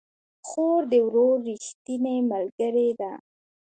خور 0.47 0.81
د 0.91 0.93
ورور 1.05 1.35
ريښتينې 1.47 2.15
ملګرې 2.31 2.89
ده 2.99 3.11